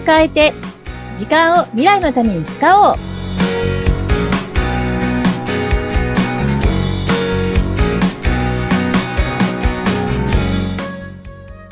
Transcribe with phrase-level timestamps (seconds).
[0.00, 0.52] を変えて、
[1.16, 2.96] 時間を未来のために使おう。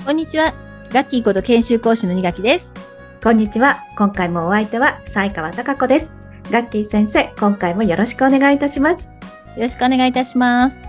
[0.04, 0.54] こんにちは。
[0.90, 2.74] ガッキーこと研修講師の二垣です。
[3.22, 3.84] こんにちは。
[3.96, 6.12] 今回もお相手は、西川貴子です。
[6.50, 9.10] ガッキー先生、今回もよろしくお願いいたします。
[9.56, 10.82] よろしくお願いいたします。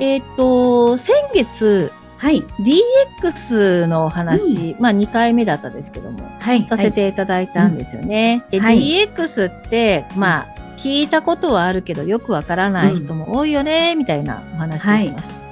[0.00, 2.42] えっ、と、先月、はい。
[2.60, 6.66] DX のお話、まあ2回目だったですけども、はい。
[6.66, 8.44] させていただいたんですよね。
[8.50, 10.46] で、はい DX って、まあ、
[10.76, 15.34] 聞いたことはあるけど、よくわからない人も多いよね、みたいなお話をしました。
[15.34, 15.44] うん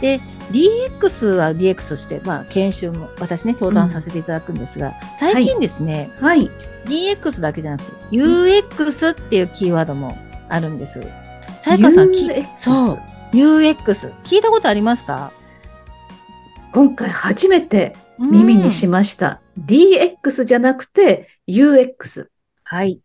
[0.00, 0.20] で、
[0.50, 6.50] DX は DX として、まあ、研修も私ね、登壇させていただくんですが、最近ですね、はい。
[6.86, 10.16] DX だけじゃなくて、UX っていうキーワードも
[10.48, 11.00] あるんです。
[11.60, 12.14] さやかさん、
[12.56, 13.00] そう、
[13.32, 14.10] UX。
[14.24, 15.32] 聞いたことありますか？
[16.72, 19.40] 今回初めて耳にしまました。
[19.58, 22.28] DX じゃなくて UX。
[22.64, 23.00] はい。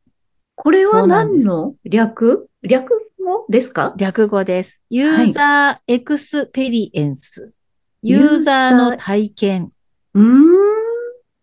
[0.55, 2.49] これは何の略？
[2.61, 3.45] 略語？
[3.49, 3.93] ですか？
[3.97, 4.81] 略語です。
[4.89, 7.53] ユーザーエクスペリエンス。
[8.01, 9.71] ユユーザーの体験。
[10.13, 10.53] うーん。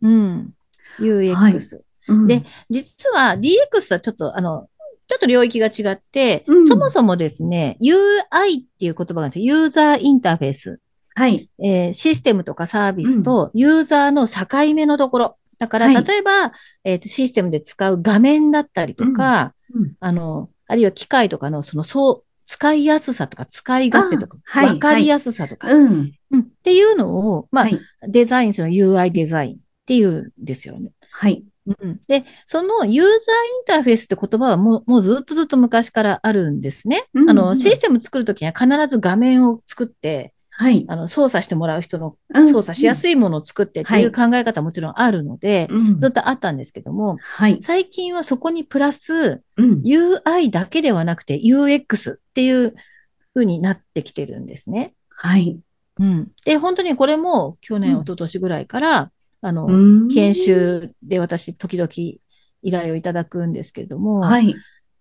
[0.03, 0.55] うん。
[1.01, 1.81] UX。
[2.09, 4.69] うんで、実は DX はちょっと、あの、
[5.07, 9.45] ちょっと領域が違って、うんそもそもですね、UI っていう言葉があるんですよ。
[9.45, 10.81] ユーザーインターフェース。
[11.21, 11.51] はい。
[11.63, 15.37] えーシステムとかサービスとユーザーの境目のところ。
[15.59, 16.53] だから、はい例えば、
[16.85, 26.13] えーとシステムで使う画面だったりとか、うんあの、あるいは機械とかのその、そう、使いやすさとか使い勝手とか、あはいわかりやすさとか、うん。
[26.31, 27.79] うん、っていうのを、まあ、はい。
[28.09, 30.93] デザインするの UI デザインっていうんですよね。
[31.11, 31.45] はい。
[31.67, 33.21] うん、で、そのユーザーイン
[33.67, 37.05] ターフェースって言葉はもうもうずっとずっと昔からあるんですね。
[37.15, 40.85] うんうんあの、システム作るときには必ず画面を作って、はい。
[40.89, 47.57] あの、操作してもらう人のうん操作しやすいものを作ってっていう考え方はもちろんあるので、うんずっとあったんですけども、はい。
[47.63, 49.81] 最近はそこにプラスうん。
[49.81, 52.75] UI だけではなくて UX っていう
[53.33, 54.93] 風になってきてるんですね。
[55.09, 55.59] はい。
[55.99, 56.29] うん。
[56.45, 60.35] で、本当にこれも去年、うん一昨年ぐらいから、あの、うん研。
[60.35, 61.89] 修で私時々
[62.63, 64.55] 依頼をいただくんですけれども、はい。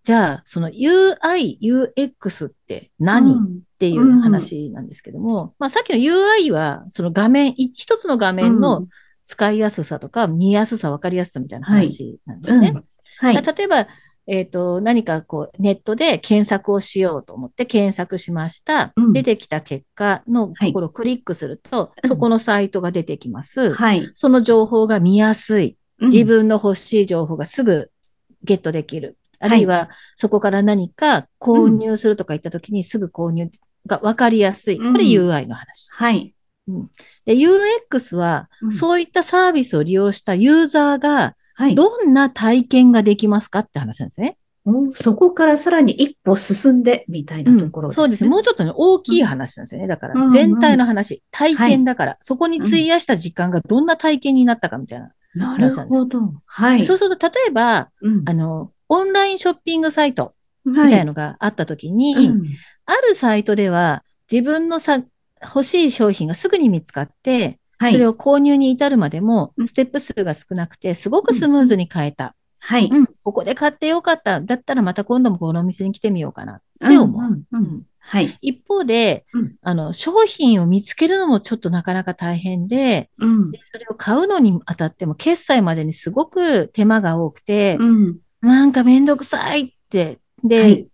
[0.09, 8.87] じゃあ、その UI、UX って何、っうんていう話なんですけども、まあさっきの UI は、その画面、い一つの画面うのん
[9.25, 12.71] 使いやすさとか見やすさ、わかりやすさみたいな話なんですね。
[12.73, 12.83] うん
[13.19, 13.35] はい。
[13.35, 13.87] 例えば、
[14.25, 18.93] えっ、と、何かこう、ネットで検索をしようと思って検索しました。
[18.95, 23.75] うん出てきた結果のところをクリックすると、うんそこのサイトが出てきます。
[23.75, 24.09] はい。
[24.15, 25.77] その情報が見やすい。
[25.99, 27.91] うん自分の欲しい情報がすぐ
[28.41, 29.18] ゲットできる。
[29.39, 33.49] あるいは、そこから何か購入するとか言ったときにすぐ購入
[33.87, 34.77] がわかりやすい。
[34.77, 35.87] これうん UI の話。
[35.91, 36.33] はい。
[37.25, 41.75] で、UX は、うんそういったサービスを利用したユーザーが、はい。
[41.75, 44.37] どんな体験ができますかって話なんですね。
[44.65, 48.03] おそこからさらに一歩進んでみたいなところですね。
[48.03, 48.29] そうですね。
[48.29, 49.87] もうちょっとね、大きい話なんですよね。
[49.87, 55.11] だかうんうんら、全体の話、体験だから、そこに費やした時間がどんな体験になったかみたいな。
[55.35, 56.33] なるほど。
[56.45, 56.85] はい。
[56.85, 60.33] そうすると、例えば、うんあの、オンラインショッピングサイト
[60.65, 62.43] みみたいなのがあったときに、うん
[62.91, 65.03] あるサイトでは自分のさ、
[65.43, 67.91] 欲しい商品がすぐに見つかって、はい。
[67.91, 72.35] それを購入に至るまでもうんステップ数が少なくて、すごくスムーズに買えた。
[72.57, 72.89] はい。
[72.91, 74.41] うん、ここで買ってよかった。
[74.41, 77.21] だったらまた今度もこのお店に来てみようかなって思う。
[77.21, 78.37] んんううんんはい。
[78.41, 83.51] 一方で、うんあの、商品を見つけるのもちょっとなかなか大変で、うん。
[83.51, 88.17] でそれを買うのにあたっても、決済までにすごく手間が多くて、うん。
[88.41, 90.87] なんかめんどくさいって、で、はい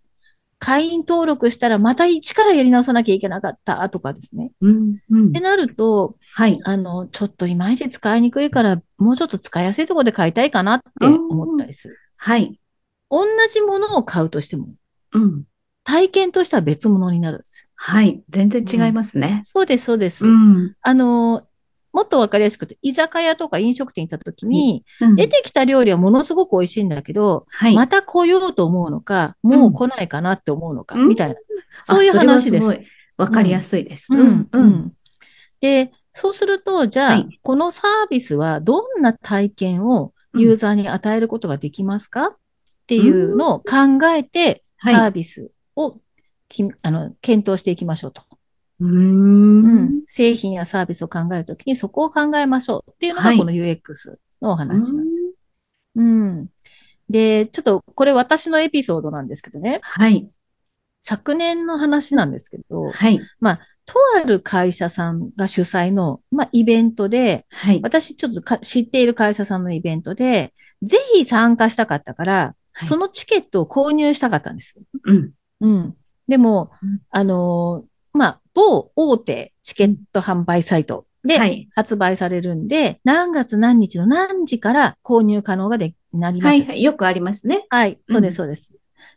[0.58, 4.52] 会員登録したらまた一からやり直さなきゃいけなかったとかですね。
[4.62, 4.98] うん。
[5.10, 6.58] うんってなると、はい。
[6.64, 11.98] あの、ちょっといまいち使いにくいから、もうちょっと使いやすいところで買いたいかなって思ったりする。
[12.16, 12.58] はい。
[13.10, 14.68] 同じものを買うとしても、
[15.12, 15.44] うん。
[15.84, 17.68] 体験としては別物になるんですよ。
[17.74, 18.22] はい。
[18.30, 19.40] 全然違いますね。
[19.44, 20.26] そうです、そうです。
[20.26, 20.74] うん。
[20.80, 21.46] あの、
[21.96, 25.16] もっとわかりやすくて、居酒屋とか飲食店に行った時に、うん。
[25.16, 27.74] 出てきた料理はものすごく美味しいんだけど、はい。
[27.74, 31.08] また来ようと思うのか、もう来ないかなって思うのか、うん。
[31.08, 31.36] みたいな。
[31.84, 32.66] そういう話です。
[33.16, 34.08] わかりやすいです。
[34.12, 34.92] うん。
[35.62, 37.40] で、そうすると、じゃあ、はい。
[37.40, 42.36] このサービスはどんな体験をユーザーに与えることができますか、っ
[42.86, 44.94] ていうのを考えて、はい。
[44.94, 45.98] サービスを
[46.50, 48.22] きあの検討していきましょうと。
[48.78, 55.28] うんん製品やサービスを考えるときにそこを考えましょうっていうのがはいこの UX のお話なんですよ。
[55.96, 56.48] うん。
[57.08, 60.28] で、ちょっとこれ私のエピソードなんですけどね、はい。
[61.00, 63.20] 昨年の話なんですけど、はい。
[63.86, 67.80] とある会社さんが主催の、まあ、イベントで、はい。
[67.82, 70.52] 私ちょっとか知っている会社さんのイベントで、
[70.82, 74.78] ぜひ参加したかったから、はいそのチケットを購入したかったんです。
[75.04, 75.32] うん。
[75.60, 75.96] うん。
[76.28, 81.68] でもうん、あのーまあ、某大手チケット販売サイトではい。
[81.74, 86.58] 発売されるんで、何月何日の何時から購入可能がでなります。
[86.60, 86.66] はい。
[86.66, 86.82] はい。
[86.82, 87.66] よくありますね。
[87.68, 88.74] はい、そうです、うんそうです。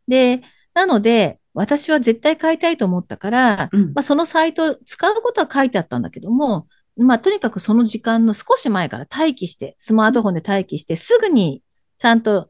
[0.07, 0.41] で、
[0.73, 11.63] なので、私は絶対買いたいと思ったから、うんまあ、そのサイト使うことは書いてあったんだけども、まあ、とにかくその時間の少し前から待機して、スマートフォンで待機して、すぐに
[11.97, 12.49] ちゃんと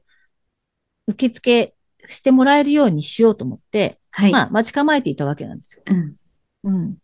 [1.08, 1.74] 受付
[2.06, 4.32] してもらえるようにしようと思って、はい。
[4.32, 5.84] まあ、待ち構えていたわけなんですよ。
[5.86, 6.16] うん。
[6.64, 6.98] うん。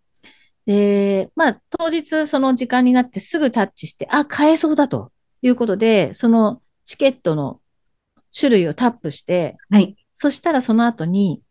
[0.66, 5.12] で、まあ、当日その時間になってすぐタッチして、あ、買えそうだと
[5.42, 7.62] いうことで、そのチケットの
[8.38, 9.96] 種類をタップして、はい。
[10.12, 11.42] そしたらその後に、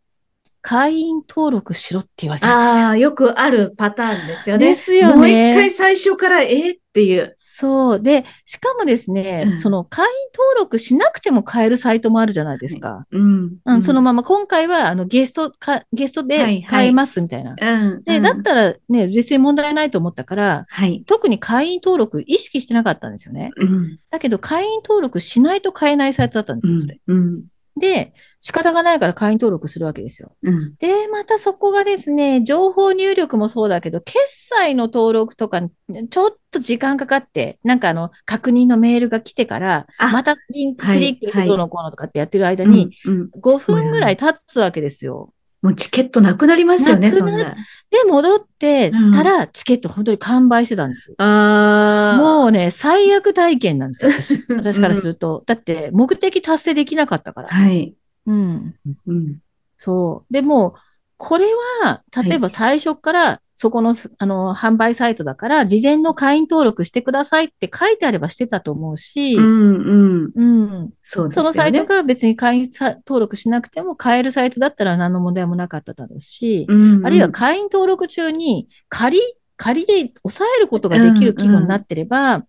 [0.65, 2.87] 会員登録しろって言われたんですよ。
[2.87, 4.65] ああ、よくあるパターンですよね。
[4.65, 7.35] ですよねもう一回最初から、えーっていう。
[7.37, 8.01] そう。
[8.01, 13.05] で、しかもですね、うんその会員登録しなくても買えるサイトもあるじゃないですか。
[13.11, 13.57] うん。
[13.63, 17.51] うん、そのまま今回はあのゲストか、ゲストはいはいで買えますみたいな。
[17.51, 18.03] うん。
[18.03, 21.03] で、うんだったらね、別に問題ないと思ったから、はい。
[21.05, 23.51] 特に会員登録意識してなかったんですよね。
[23.57, 23.99] うん。
[24.09, 26.99] だけど会員登録しないと買えないサイトだったんですよ、それ。
[27.05, 27.43] うん。
[27.77, 30.35] で、仕方がないから会員登録するわけですよ。
[30.43, 30.75] うん。
[30.75, 35.69] で、またそこがですね、情報入力もそうだけど、決済の登録とかに
[36.09, 43.29] ちょっと時間かかって、なんかあの、確認のメールが来てから、あまたリンクはいクリックしてはいどうのこうのとかってやってる間に、うん、うん。
[43.41, 45.33] 5分ぐらい経つわけですよ。
[45.65, 47.55] もうチケットなくなりますよね、そんな。
[47.89, 51.15] で、戻ってうんたら、チケット本当に完売してたんです。
[51.17, 52.21] ああ。
[52.21, 54.45] もうね、最悪体験なんですよ、私。
[54.55, 55.41] 私からすると。
[55.47, 57.47] だって、目的達成できなかったから。
[57.47, 57.95] はい。
[58.27, 58.75] うん。
[59.07, 59.39] うん。
[59.75, 60.33] そう。
[60.33, 60.75] でも、
[61.17, 61.45] これ
[61.83, 70.31] は、例えば最初から、そこの、あの、販売サイトだから、事前の会員登録してくださいって書いてあればしてたと思うし、うん、うん。
[70.35, 70.43] う
[70.85, 70.89] ん。
[71.03, 71.43] そうですよね。
[71.43, 79.19] そのサイトが別に会員さ登録しなくても買えるサイトだったら何の問題もなかっただろうし、うん、うんあるいは会員登録中に仮、
[79.55, 82.45] 仮で抑えることができる規模になってれば、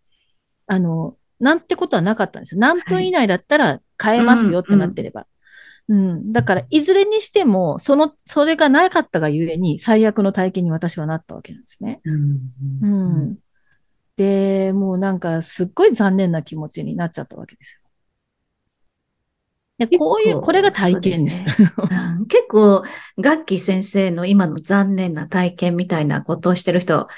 [0.67, 2.61] あの、なんてことはなかったんですよ。
[2.61, 5.27] 何分以内だったら買えますよってなってれば。
[5.89, 12.01] うん、だから、いずれにしても、その、それがなかったがゆえに、最悪の体験に私はなったわけなんですね。
[12.05, 12.15] うん。
[12.83, 13.31] ううん。
[13.33, 13.39] ん。
[14.17, 17.87] で、もうなんか、すっごい残念な気持ちになっちゃったわけですよ。
[19.79, 21.45] で、結構こういう、これが体験です。
[21.45, 22.83] 結構、
[23.19, 27.09] ガッキー先生の今の残念な体験みたいなことをしてる人、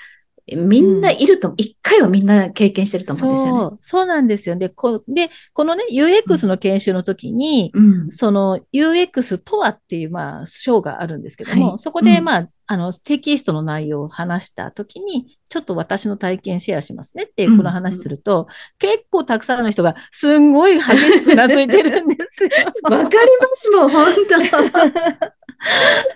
[0.56, 3.60] みんないると、一、回はみんな経験してると思うんですよね。
[3.60, 4.56] そう、そうなんですよ。
[4.56, 8.10] で、こで、このね、UX の研修の時に、うん。
[8.10, 18.46] その UX とはっていう、まあ、章があるんですけども、はいそこで、うんまあ、あの、テキストの内容を話した時に、ちょっと私の体験シェアしますねっていう、この話すると、
[18.78, 20.82] 結構たくさんの人が、すんごい激
[21.12, 22.50] しくうなずいてるんですよ。
[22.84, 25.08] わかりますもん、本当。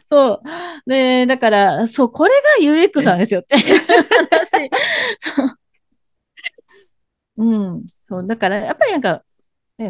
[0.05, 0.43] そ
[0.87, 0.91] う。
[0.91, 3.81] で、だから、そう、これが UX なんですよっていう
[4.31, 4.71] 話。
[5.19, 5.57] そう。
[7.39, 7.87] うん。
[8.03, 8.27] そう。
[8.27, 9.23] だから、やっぱりなんか、ね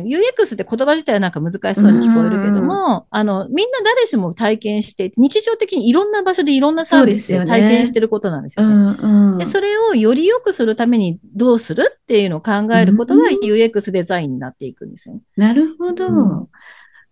[0.01, 8.75] UX って言葉自体はなんか難しそうに聞こえるけども、あの、みんな誰しも体験していて、日常的にいろんな場所でいろんなサービスそうで体験してることなんですうよね。
[8.75, 9.39] ん、うん。
[9.39, 15.23] で、それをより良くするためにどうするっていうのを考えることがうん UX デザインになっていくんですよね。
[15.37, 16.07] なるほど。
[16.07, 16.49] うん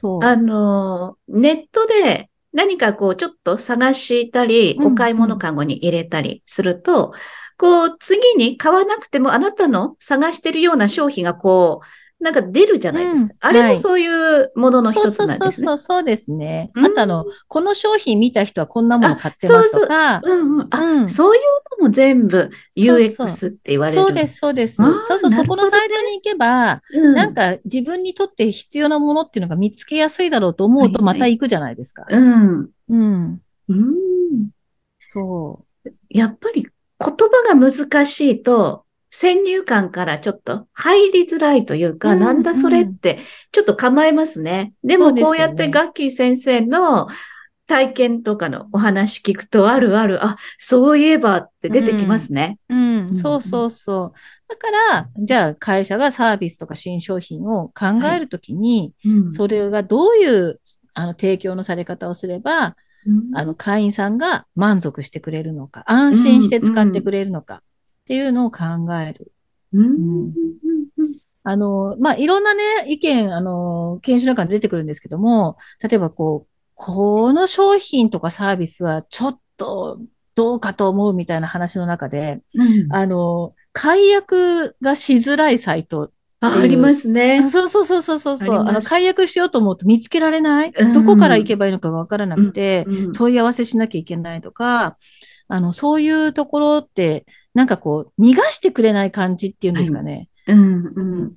[0.01, 0.25] そう。
[0.25, 7.13] あの、ネットで何かこうちょっと探したり、うんお買い物カゴに入れたりすると、
[7.57, 11.87] こう次に買わなくてもあなたの探してるような商品がこう、
[12.21, 13.49] なんか出るじゃないですか。
[13.49, 15.67] うんはいあれもそういうもののそう一つそうそうなんですね。
[15.67, 16.71] そう、そうですね。
[16.75, 20.69] うんあとあの、この商品見た人はこんなもの買ってますとか、うんうん。
[20.71, 21.43] あ、うんそういう
[21.81, 24.01] のも全部そうそう UX って言われる。
[24.03, 24.77] そうです、そうです。
[24.77, 27.15] そうそう、そこのサイトに行けば、うん。
[27.15, 32.05] なんか自分にとって必要なものっていうのが見つけやすいだろうと思うとまた行くじゃないですか。
[32.09, 32.71] うん。
[32.89, 33.41] うん。
[33.69, 34.51] うん。
[35.07, 35.65] そ
[36.11, 43.19] やっぱり言葉が難しいと、先入観からちょっと入りづらいというか、うんなんだそれって、
[43.53, 44.73] ちょっと構えますね。
[44.85, 47.09] でもこうやってガッキー先生の
[47.67, 52.59] 体験とかのお話聞くと、あるある、あ、そういえばって出てきますね。
[52.69, 52.75] う。
[52.75, 54.19] うんう、んそうそうそう。
[54.49, 60.61] だから、じゃあ会社がサービスとか新商品を考えるときに、うんそれがどういう
[60.95, 62.77] あの提供のされ方をすれば、
[63.07, 67.61] うんあの、会員さんが満足してくれるのか、安心して使ってくれるのか
[68.11, 68.65] っていうのを考
[69.01, 69.31] える。
[69.73, 70.33] うんうん
[71.43, 80.01] あの、まあ、いろんなね、意見、あの、研修の中に出てくるんですけども、例えばこう、この商品とかサービスはちょっと、
[80.35, 86.11] どうかと思うみたいな話の中で、うんあの、解約がしづらいサイト。
[86.41, 87.49] あありますね。
[87.51, 88.57] そうそうそうそうそうそう。
[88.57, 94.99] ああの、解約しようと思うと見つけられない、うんどこから行けばいいのかがわからなくて、うん問い合わせしなきゃいけないとか、
[95.49, 100.29] あの、そういうところって、なんかこう、逃がしてくれない感じっていうんですかね。
[100.47, 101.33] うんうん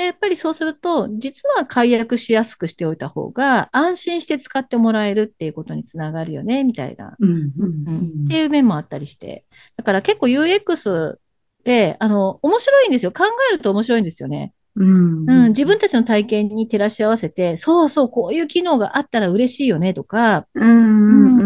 [0.00, 9.44] でやっぱりそうすると、実は解約しやすくしておいた方が、安心して使ってもらえるっていうことにつながるよね、みたいな、うんうんっていう面もあったりして。
[9.76, 11.18] だから結構 UX っ
[11.64, 13.12] て、あの、面白いんですよ。
[13.12, 14.54] 考えると面白いんですよね。
[14.76, 21.39] うんうん、自分たちの体験に照らし合わせて、そうそう、こういう機能があったら嬉しいよね、とか、うんうん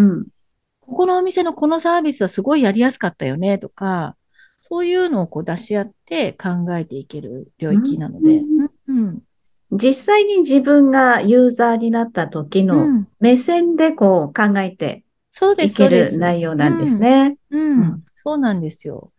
[0.86, 4.16] ここのお店のこのサービスはすごいやりやすかったよね、とか、
[4.60, 8.38] そういうのをこう出し合って考えていける領域なので。
[8.38, 9.22] うんうん。
[9.72, 13.08] 実際に自分がユーザーになった時うのん。
[13.18, 15.94] 目線でこう考えてそうです、そいけ。
[15.94, 17.38] る内容なんですね。
[17.50, 17.80] うん。
[17.80, 19.12] うんそうなんですよ。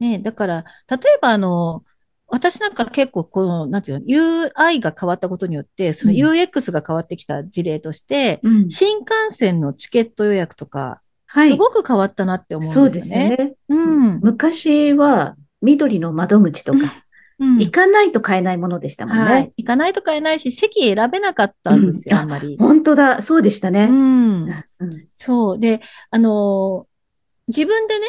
[0.00, 1.84] ね、だから、例えばあの、
[2.30, 11.50] 私なんか結構この、なんていうの、UI が変わったことによって、そのうん UX が変わってきた事例として、うん新幹線のチケット予約とか、はい。
[11.50, 13.36] すごく変わったなって思そううんですよですよね。
[13.36, 13.54] ね。
[13.68, 13.74] う
[14.16, 14.20] ん。
[14.22, 16.78] 昔は緑の窓口とか、
[17.40, 19.52] うん行かないと買えないものでしたもんはいね。。
[19.56, 22.56] 行かないと買えないし、席選べなかったんですよ、うんあんまり。
[22.58, 23.86] 本当だ、そうでしたうね。
[23.86, 24.44] ん。
[24.80, 25.58] うんそう。
[25.58, 25.80] で、
[26.10, 26.97] あのー
[27.48, 28.06] 自分でね、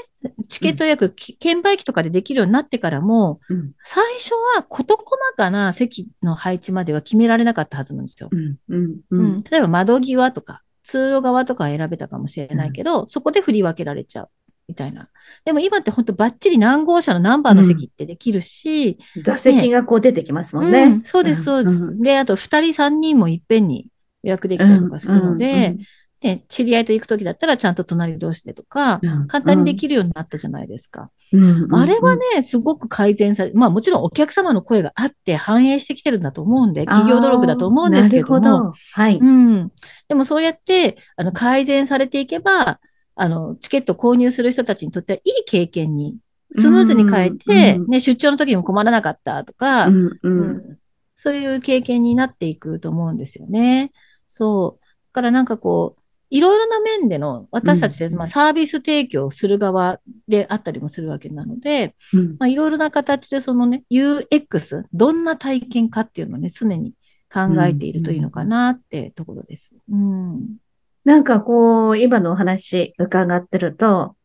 [0.48, 3.72] チケット予約、き券売機とかでできるようになってからも、うん。
[3.86, 8.30] 最初は事細かな席の配置までは決められなかったはずなんですよ。
[8.32, 8.58] うん。
[8.68, 9.00] うん。
[9.10, 9.38] ううん。
[9.38, 14.30] ん例えば窓際とか、通路側とかは選べたかもしれないけど、そこで振り分けられちゃう。
[14.68, 15.08] みたいな。
[15.46, 21.04] でも今って本当バッチリ何号車のナンバーの席ってできるし、座席がこう出てきますもんうねん。
[21.04, 22.00] そうです、そうです。
[22.00, 23.88] で、あと二人三人もいっぺんに
[24.22, 25.76] 予約できたりとかするので、
[26.22, 31.10] で、知り合いと行くときだったらちゃんと隣同士でとか、簡単にできるようになったじゃないですか。
[31.32, 38.74] るあれはね、すごく改善され、まあもちろんお客様の声があって反映してきてるんだと思うんで、企業努力だと思うんですけども、ど。
[38.94, 39.18] はい。
[39.18, 39.72] うん。
[40.10, 42.80] でもそうやって、あの、改善されていけば、
[43.16, 46.18] あの、チケット購入する人たちにとってはいい経験に、
[46.54, 50.80] スムーズに変えて、うんね、出張の時にも困らなかったとか、うんううんん
[51.22, 53.92] そういう経験になっていくと思うんですよね。
[54.30, 54.86] そう。
[54.86, 55.99] だからなんかこう、
[56.30, 66.94] いろいろな面での、私たちで、うんまあ、サービス提供をする側であったりもするわけなので、うんまあ、いろいろな形でそのね、UX、どんな体験かっていうのをね、常に
[67.34, 69.76] 考えているといいのかなってところです。
[69.92, 70.58] うん。
[71.04, 74.16] なんかこう、今のお話伺ってると、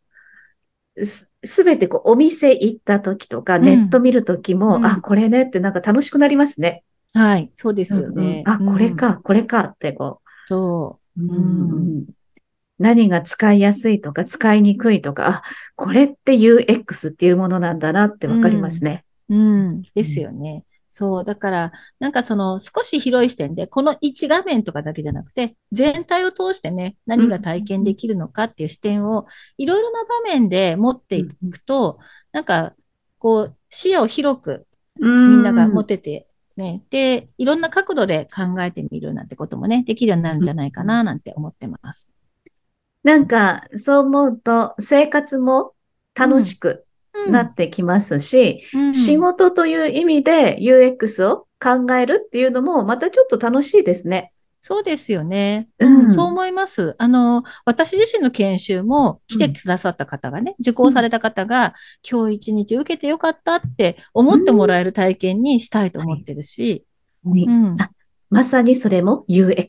[1.02, 6.84] すすべてこう、お店行った時とか、うんネット見る時も、うんあ、これねってなんか楽しくなりますね。
[7.12, 8.42] はい、そうですよね。
[8.46, 8.96] うんうんあ、これうん。
[8.96, 11.03] か、これかってこそう。
[11.16, 12.04] う、ん
[12.78, 15.42] 何が使いやすいとか、使いにくいとか、あ、
[15.76, 19.04] これって UX っていうものなんだなってわかりますね。
[19.28, 19.82] うん。
[19.94, 20.64] ですよね。
[20.90, 21.24] そう。
[21.24, 31.98] だから、なんかその少し広い視点で、この一画面とかだけじゃなくて、全体を通してね、何が体験できるのかっていう視点を、いろいろな場面で持っていくと、
[32.32, 32.74] なんか、
[33.18, 34.66] こう、視野を広く
[35.00, 42.08] みみんなが持ってて、ね、で、いろんな角度で考えてみるなんてこともね、できるようになるんじゃないかな、なんて思ってます。
[43.02, 45.74] なんか、そう思うと、生活も
[46.14, 46.86] 楽しく
[47.28, 54.32] なってきますし、うん仕事という意味で UX を考えるっていうのも、またちょっと楽しいですね。
[54.66, 55.68] そうですよね。
[55.78, 56.96] うんうん、そう思います。
[56.96, 61.74] あの、私自身の研修も来てくださった方がね、受講された方が、
[62.10, 66.86] 今日一日受けてよかったって思ってもらえる体験にしたいと思ってるし、
[67.26, 67.90] うんあ
[68.30, 69.66] まさにそれも UX。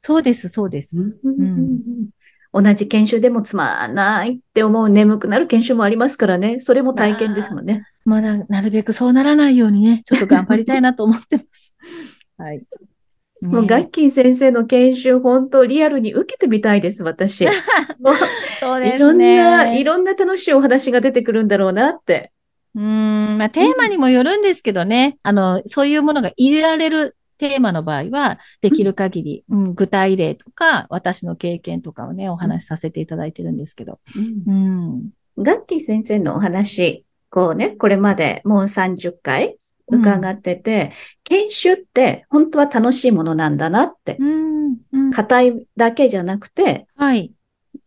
[0.00, 1.16] そうです、そうです。
[2.52, 6.58] 同じ研修でもつまらないって思う眠くなる研修もありますからね。
[6.58, 7.86] それも体験ですもんね。
[8.04, 11.76] まあな、なるべくそうならないようにね、ちょっと頑張りたいなと思ってます。
[12.36, 12.66] はい。
[13.46, 17.46] もうねガッキー先生の研修、本当リアルに受けてみたいです、私。
[18.00, 18.14] もう
[18.60, 18.96] そうですね。
[18.96, 22.32] いろんな、いろんな楽しいお話が出てくるんだろうなって。
[22.74, 34.00] うーん、まあ、テーマにもよるんですけどね、あの、そういうものが入れられるテーマの場合は、できる限り、うん、具体例とか、私の経験とかをね、お話しさせていただいてるんですけど。
[34.46, 35.10] うん。
[35.38, 40.92] ガッキー先生のお話、こうね、これまでもう30回伺ってて、
[41.24, 44.76] 研修って本当は楽しいものなんだなって、うん。
[44.92, 45.10] うん。
[45.12, 47.32] 硬いだけじゃなくて、はい。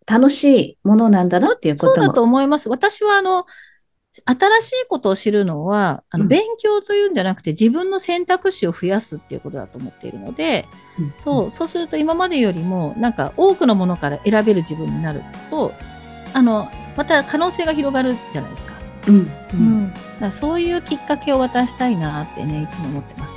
[0.06, 1.96] 楽しいものなんだなっていうことも。
[1.96, 2.70] そうだと思います。
[2.70, 3.46] 私は、あの、
[4.26, 10.66] 新しいことを知るのは、あの、うん勉強というんじゃなくて、自分の選択肢を増やすっていうことだと思っているので、
[11.00, 15.74] うんそう、そうすると今までよりも、なんか多くのものから選べる自分になると、
[16.34, 18.77] あの、また可能性が広がるじゃないですか。
[19.08, 19.16] うん。
[19.16, 19.30] う。
[19.54, 19.94] うん
[20.32, 23.34] そういうきっかけを渡したいなってね、いつも思ってます。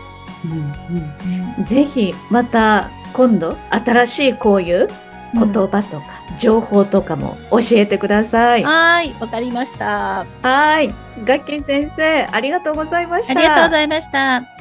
[1.58, 1.64] うん。
[1.64, 4.88] ぜひ、また、今度、新しいこういう
[5.34, 6.04] 言葉とか、
[6.38, 8.64] 情報とかも教えてください。
[8.64, 10.20] はーい、わかりました。
[10.20, 10.94] あはい。
[11.24, 13.34] ガッキー先生、ありがとうございました。
[13.34, 14.59] りがとうございました。